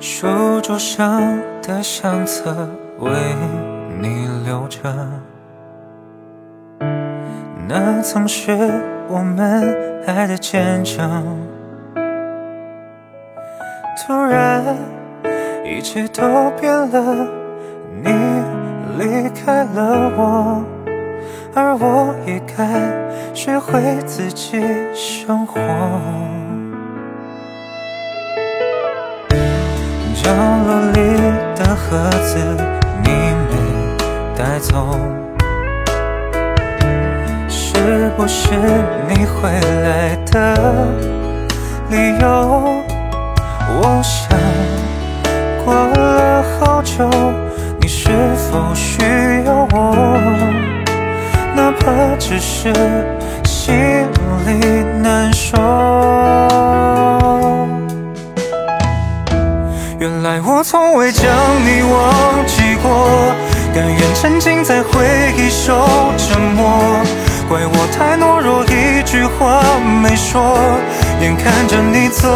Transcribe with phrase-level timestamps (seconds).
[0.00, 1.20] 书桌上
[1.60, 2.68] 的相册
[3.00, 3.10] 为
[4.00, 4.78] 你留着，
[7.66, 8.52] 那曾是
[9.08, 9.76] 我们
[10.06, 11.24] 爱的见证。
[14.06, 14.76] 突然，
[15.64, 16.22] 一切都
[16.60, 17.26] 变了，
[18.00, 18.08] 你
[18.98, 20.64] 离开了我，
[21.56, 24.62] 而我也该学会自己
[24.94, 25.60] 生活。
[30.28, 31.00] 角落里
[31.56, 32.38] 的盒子，
[33.02, 33.08] 你
[33.48, 33.56] 没
[34.36, 35.00] 带走，
[37.48, 38.50] 是不是
[39.08, 39.48] 你回
[39.82, 40.54] 来的
[41.88, 42.82] 理由？
[43.70, 44.38] 我想
[45.64, 47.08] 过了好久，
[47.80, 49.00] 你是否需
[49.46, 49.96] 要我？
[51.56, 52.70] 哪怕只是
[53.44, 53.74] 心
[54.44, 55.56] 里难受。
[60.00, 61.26] 原来我从未将
[61.66, 63.34] 你忘记过，
[63.74, 65.04] 甘愿沉浸在回
[65.36, 65.74] 忆受
[66.16, 67.02] 折磨。
[67.48, 69.60] 怪我太懦弱，一句话
[70.00, 70.56] 没说，
[71.20, 72.28] 眼看着你走。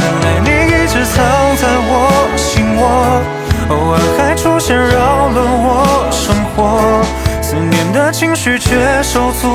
[0.00, 1.14] 原来你一直藏
[1.56, 3.20] 在我心窝，
[3.68, 7.04] 偶尔还出现扰乱我生活。
[7.42, 9.46] 思念的情绪却手足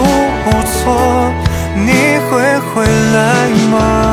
[0.46, 1.34] 无措，
[1.74, 4.11] 你会回来吗？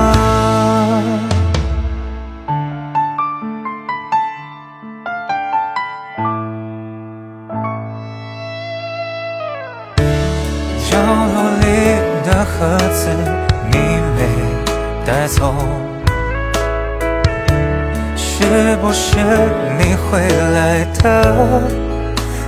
[12.38, 13.08] 的盒子，
[13.72, 13.78] 你
[14.14, 14.22] 没
[15.04, 15.52] 带走，
[18.14, 19.16] 是不是
[19.76, 20.20] 你回
[20.54, 21.62] 来的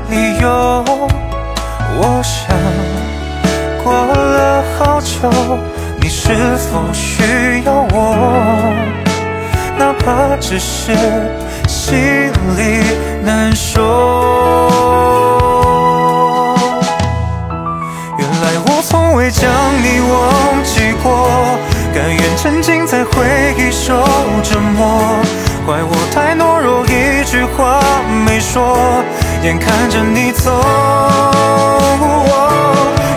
[0.08, 0.84] 理由？
[1.98, 2.56] 我想
[3.82, 5.28] 过了好久，
[6.00, 6.36] 你是
[6.70, 8.14] 否需要我？
[9.76, 10.94] 哪怕只是
[11.66, 12.84] 心里
[13.24, 15.19] 难受。
[23.50, 24.02] 在回忆受
[24.42, 25.00] 折磨。
[25.66, 27.80] 怪我太懦弱，一句话
[28.24, 28.76] 没说，
[29.42, 30.50] 眼看着你走。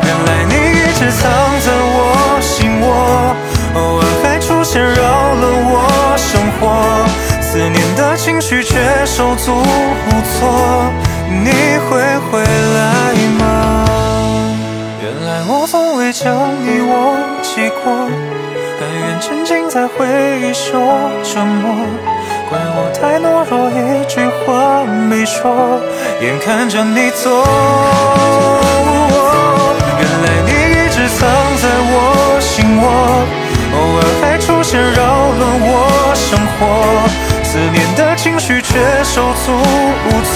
[0.04, 1.30] 原来你一直藏
[1.60, 3.36] 在我心窝，
[3.76, 4.94] 偶尔还出现扰
[5.36, 7.06] 乱我生活。
[7.42, 10.92] 思念的情绪却手足无措，
[11.30, 11.52] 你
[11.88, 12.02] 会
[12.32, 13.86] 回来吗？
[15.02, 16.34] 原来我从未将
[16.66, 18.10] 你忘记过，
[19.26, 20.06] 沉浸在回
[20.42, 20.74] 忆受
[21.24, 21.88] 折磨。
[22.50, 25.80] 怪我太懦弱，一句话没说，
[26.22, 27.24] 眼看着你走。
[29.98, 31.22] 原来你一直藏
[31.56, 31.64] 在
[31.94, 32.52] 我心
[32.82, 32.84] 窝，
[33.72, 35.00] 偶尔还出现扰
[35.40, 35.42] 乱
[35.72, 36.28] 我生
[36.60, 36.60] 活。
[37.46, 40.36] 思念的情绪却手足无措，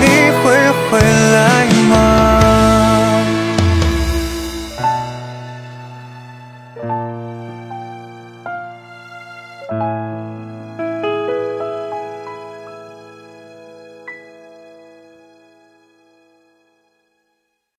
[0.00, 0.02] 你
[0.42, 0.50] 会
[0.90, 0.98] 回
[1.32, 1.94] 来吗？